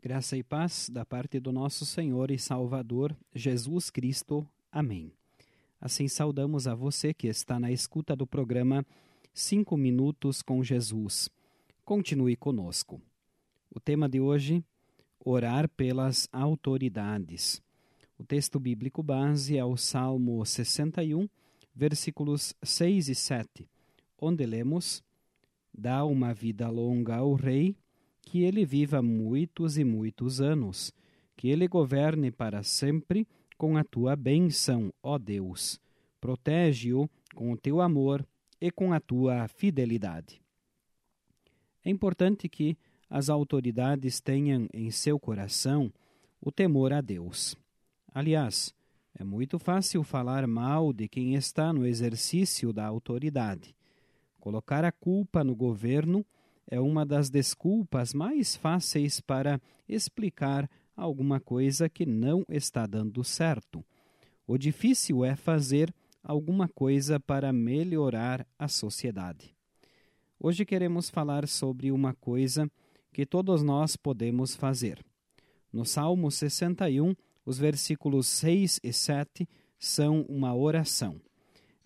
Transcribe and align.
Graça 0.00 0.36
e 0.36 0.44
paz 0.44 0.88
da 0.88 1.04
parte 1.04 1.40
do 1.40 1.50
nosso 1.50 1.84
Senhor 1.84 2.30
e 2.30 2.38
Salvador 2.38 3.16
Jesus 3.34 3.90
Cristo. 3.90 4.46
Amém. 4.70 5.12
Assim 5.80 6.06
saudamos 6.06 6.68
a 6.68 6.74
você 6.74 7.12
que 7.12 7.26
está 7.26 7.58
na 7.58 7.72
escuta 7.72 8.14
do 8.14 8.24
programa 8.24 8.86
Cinco 9.34 9.76
Minutos 9.76 10.40
com 10.40 10.62
Jesus. 10.62 11.28
Continue 11.84 12.36
conosco. 12.36 13.02
O 13.74 13.80
tema 13.80 14.08
de 14.08 14.20
hoje: 14.20 14.64
Orar 15.18 15.68
pelas 15.68 16.28
autoridades. 16.30 17.60
O 18.16 18.22
texto 18.22 18.60
bíblico 18.60 19.02
base 19.02 19.58
é 19.58 19.64
o 19.64 19.76
Salmo 19.76 20.46
61, 20.46 21.28
versículos 21.74 22.54
6 22.62 23.08
e 23.08 23.16
7, 23.16 23.68
onde 24.20 24.46
lemos: 24.46 25.02
Dá 25.76 26.04
uma 26.04 26.32
vida 26.32 26.68
longa 26.68 27.16
ao 27.16 27.34
Rei 27.34 27.74
que 28.28 28.42
ele 28.42 28.66
viva 28.66 29.00
muitos 29.00 29.78
e 29.78 29.84
muitos 29.84 30.38
anos, 30.38 30.92
que 31.34 31.48
ele 31.48 31.66
governe 31.66 32.30
para 32.30 32.62
sempre 32.62 33.26
com 33.56 33.78
a 33.78 33.82
tua 33.82 34.14
bênção, 34.14 34.92
ó 35.02 35.16
Deus. 35.16 35.80
Protege-o 36.20 37.08
com 37.34 37.52
o 37.52 37.56
teu 37.56 37.80
amor 37.80 38.26
e 38.60 38.70
com 38.70 38.92
a 38.92 39.00
tua 39.00 39.48
fidelidade. 39.48 40.42
É 41.82 41.88
importante 41.88 42.50
que 42.50 42.76
as 43.08 43.30
autoridades 43.30 44.20
tenham 44.20 44.68
em 44.74 44.90
seu 44.90 45.18
coração 45.18 45.90
o 46.38 46.52
temor 46.52 46.92
a 46.92 47.00
Deus. 47.00 47.56
Aliás, 48.12 48.74
é 49.18 49.24
muito 49.24 49.58
fácil 49.58 50.02
falar 50.02 50.46
mal 50.46 50.92
de 50.92 51.08
quem 51.08 51.34
está 51.34 51.72
no 51.72 51.86
exercício 51.86 52.74
da 52.74 52.84
autoridade. 52.84 53.74
Colocar 54.38 54.84
a 54.84 54.92
culpa 54.92 55.42
no 55.42 55.56
governo 55.56 56.26
é 56.70 56.78
uma 56.78 57.04
das 57.04 57.30
desculpas 57.30 58.12
mais 58.12 58.54
fáceis 58.54 59.20
para 59.20 59.60
explicar 59.88 60.70
alguma 60.94 61.40
coisa 61.40 61.88
que 61.88 62.04
não 62.04 62.44
está 62.48 62.86
dando 62.86 63.24
certo. 63.24 63.82
O 64.46 64.58
difícil 64.58 65.24
é 65.24 65.34
fazer 65.34 65.92
alguma 66.22 66.68
coisa 66.68 67.18
para 67.18 67.52
melhorar 67.52 68.46
a 68.58 68.68
sociedade. 68.68 69.56
Hoje 70.38 70.66
queremos 70.66 71.08
falar 71.08 71.48
sobre 71.48 71.90
uma 71.90 72.14
coisa 72.14 72.70
que 73.12 73.24
todos 73.24 73.62
nós 73.62 73.96
podemos 73.96 74.54
fazer. 74.54 75.02
No 75.72 75.86
Salmo 75.86 76.30
61, 76.30 77.14
os 77.46 77.58
versículos 77.58 78.26
6 78.26 78.80
e 78.84 78.92
7 78.92 79.48
são 79.78 80.22
uma 80.28 80.54
oração. 80.54 81.20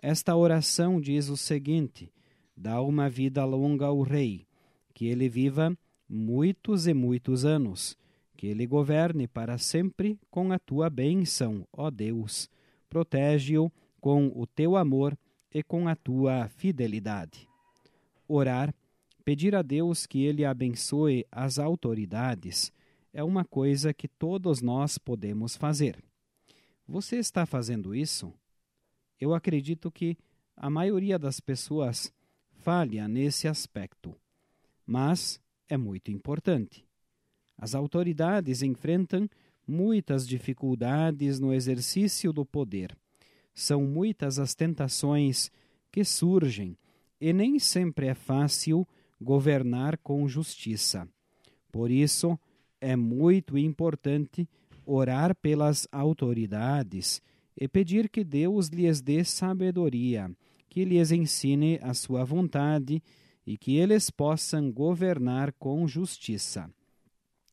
Esta 0.00 0.34
oração 0.34 1.00
diz 1.00 1.28
o 1.28 1.36
seguinte: 1.36 2.12
Dá 2.56 2.80
uma 2.82 3.08
vida 3.08 3.44
longa 3.44 3.86
ao 3.86 4.02
Rei 4.02 4.46
que 4.92 5.06
ele 5.06 5.28
viva 5.28 5.76
muitos 6.08 6.86
e 6.86 6.92
muitos 6.92 7.44
anos, 7.44 7.96
que 8.36 8.46
ele 8.46 8.66
governe 8.66 9.26
para 9.26 9.56
sempre 9.56 10.18
com 10.30 10.52
a 10.52 10.58
tua 10.58 10.90
bênção, 10.90 11.66
ó 11.72 11.90
Deus. 11.90 12.50
Protege-o 12.88 13.72
com 14.00 14.30
o 14.34 14.46
teu 14.46 14.76
amor 14.76 15.16
e 15.50 15.62
com 15.62 15.88
a 15.88 15.96
tua 15.96 16.48
fidelidade. 16.48 17.48
Orar, 18.28 18.74
pedir 19.24 19.54
a 19.54 19.62
Deus 19.62 20.06
que 20.06 20.24
ele 20.24 20.44
abençoe 20.44 21.26
as 21.30 21.58
autoridades, 21.58 22.72
é 23.12 23.22
uma 23.22 23.44
coisa 23.44 23.94
que 23.94 24.08
todos 24.08 24.60
nós 24.60 24.98
podemos 24.98 25.56
fazer. 25.56 26.02
Você 26.86 27.16
está 27.16 27.46
fazendo 27.46 27.94
isso? 27.94 28.32
Eu 29.20 29.34
acredito 29.34 29.90
que 29.90 30.16
a 30.56 30.68
maioria 30.68 31.18
das 31.18 31.40
pessoas 31.40 32.12
falha 32.50 33.06
nesse 33.06 33.46
aspecto 33.46 34.16
mas 34.86 35.40
é 35.68 35.76
muito 35.76 36.10
importante. 36.10 36.84
As 37.56 37.74
autoridades 37.74 38.62
enfrentam 38.62 39.28
muitas 39.66 40.26
dificuldades 40.26 41.38
no 41.38 41.52
exercício 41.52 42.32
do 42.32 42.44
poder. 42.44 42.96
São 43.54 43.84
muitas 43.84 44.38
as 44.38 44.54
tentações 44.54 45.50
que 45.90 46.04
surgem 46.04 46.76
e 47.20 47.32
nem 47.32 47.58
sempre 47.58 48.06
é 48.06 48.14
fácil 48.14 48.86
governar 49.20 49.96
com 49.98 50.26
justiça. 50.26 51.08
Por 51.70 51.90
isso, 51.90 52.38
é 52.80 52.96
muito 52.96 53.56
importante 53.56 54.48
orar 54.84 55.34
pelas 55.36 55.86
autoridades 55.92 57.22
e 57.56 57.68
pedir 57.68 58.08
que 58.08 58.24
Deus 58.24 58.68
lhes 58.68 59.00
dê 59.00 59.22
sabedoria, 59.22 60.30
que 60.68 60.84
lhes 60.84 61.12
ensine 61.12 61.78
a 61.82 61.94
sua 61.94 62.24
vontade 62.24 63.02
e 63.46 63.56
que 63.56 63.76
eles 63.76 64.10
possam 64.10 64.70
governar 64.70 65.52
com 65.52 65.86
justiça. 65.86 66.70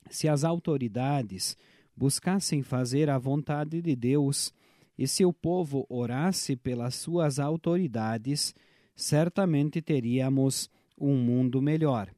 Se 0.10 0.28
as 0.28 0.44
autoridades 0.44 1.58
buscassem 1.96 2.64
fazer 2.64 3.10
a 3.10 3.18
vontade 3.18 3.82
de 3.82 3.96
Deus 3.96 4.54
e 4.98 5.08
se 5.08 5.26
o 5.26 5.34
povo 5.34 5.86
orasse 5.90 6.56
pelas 6.56 6.96
suas 6.96 7.40
autoridades, 7.40 8.54
certamente 8.96 9.82
teríamos 9.82 10.70
um 10.98 11.16
mundo 11.16 11.62
melhor. 11.62 12.14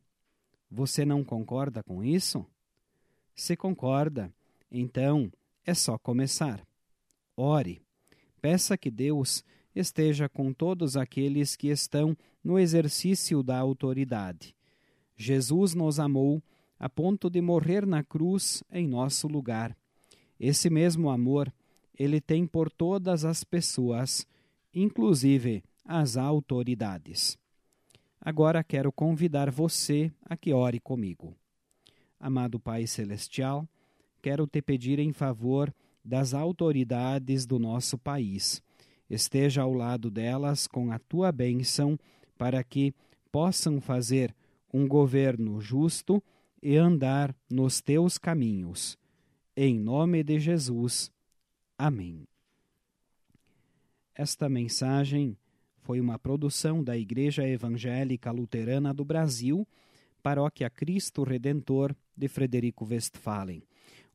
Você 0.69 1.05
não 1.05 1.23
concorda 1.23 1.83
com 1.83 2.03
isso? 2.03 2.45
Se 3.35 3.55
concorda, 3.55 4.33
então 4.71 5.31
é 5.65 5.73
só 5.73 5.97
começar. 5.97 6.65
Ore. 7.35 7.81
Peça 8.41 8.75
que 8.75 8.89
Deus 8.89 9.43
esteja 9.75 10.27
com 10.27 10.53
todos 10.53 10.97
aqueles 10.97 11.55
que 11.55 11.67
estão 11.67 12.15
no 12.43 12.59
exercício 12.59 13.41
da 13.41 13.57
autoridade. 13.57 14.55
Jesus 15.15 15.73
nos 15.73 15.99
amou 15.99 16.41
a 16.79 16.89
ponto 16.89 17.29
de 17.29 17.41
morrer 17.41 17.85
na 17.85 18.03
cruz 18.03 18.63
em 18.71 18.87
nosso 18.87 19.27
lugar. 19.27 19.77
Esse 20.39 20.69
mesmo 20.69 21.09
amor 21.09 21.53
ele 21.97 22.19
tem 22.19 22.47
por 22.47 22.71
todas 22.71 23.23
as 23.23 23.43
pessoas, 23.43 24.25
inclusive 24.73 25.63
as 25.85 26.17
autoridades. 26.17 27.37
Agora 28.19 28.63
quero 28.63 28.91
convidar 28.91 29.51
você 29.51 30.11
a 30.25 30.35
que 30.35 30.53
ore 30.53 30.79
comigo. 30.79 31.35
Amado 32.19 32.59
Pai 32.59 32.87
Celestial, 32.87 33.67
quero 34.21 34.47
te 34.47 34.61
pedir 34.61 34.99
em 34.99 35.11
favor 35.11 35.73
das 36.03 36.33
autoridades 36.33 37.45
do 37.45 37.59
nosso 37.59 37.97
país 37.97 38.61
esteja 39.13 39.63
ao 39.63 39.73
lado 39.73 40.09
delas 40.09 40.67
com 40.67 40.91
a 40.91 40.97
tua 40.97 41.31
bênção, 41.31 41.99
para 42.37 42.63
que 42.63 42.93
possam 43.31 43.81
fazer 43.81 44.33
um 44.73 44.87
governo 44.87 45.59
justo 45.59 46.23
e 46.63 46.77
andar 46.77 47.35
nos 47.49 47.81
teus 47.81 48.17
caminhos. 48.17 48.97
Em 49.55 49.77
nome 49.77 50.23
de 50.23 50.39
Jesus. 50.39 51.11
Amém. 51.77 52.25
Esta 54.15 54.47
mensagem 54.47 55.37
foi 55.81 55.99
uma 55.99 56.17
produção 56.17 56.83
da 56.83 56.97
Igreja 56.97 57.45
Evangélica 57.47 58.31
Luterana 58.31 58.93
do 58.93 59.03
Brasil, 59.03 59.67
Paróquia 60.23 60.69
Cristo 60.69 61.23
Redentor 61.23 61.95
de 62.15 62.27
Frederico 62.27 62.85
Westphalen. 62.85 63.63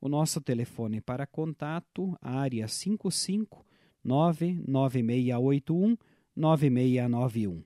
O 0.00 0.08
nosso 0.08 0.40
telefone 0.40 1.00
para 1.00 1.26
contato, 1.26 2.16
área 2.22 2.68
55 2.68 3.65
99681 4.06 5.96
9691. 6.36 7.64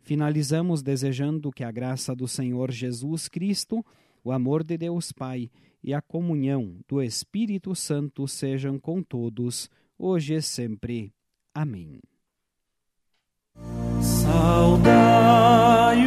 Finalizamos 0.00 0.82
desejando 0.82 1.50
que 1.50 1.64
a 1.64 1.70
graça 1.70 2.14
do 2.14 2.28
Senhor 2.28 2.70
Jesus 2.70 3.28
Cristo, 3.28 3.84
o 4.22 4.32
amor 4.32 4.62
de 4.62 4.76
Deus 4.76 5.12
Pai 5.12 5.50
e 5.82 5.94
a 5.94 6.02
comunhão 6.02 6.76
do 6.88 7.02
Espírito 7.02 7.74
Santo 7.74 8.26
sejam 8.26 8.78
com 8.78 9.02
todos, 9.02 9.70
hoje 9.98 10.34
e 10.34 10.42
sempre. 10.42 11.12
Amém. 11.54 12.00
Saudai 14.00 16.06